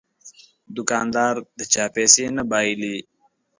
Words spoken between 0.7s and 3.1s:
دوکاندار د چا پیسې نه بایلي.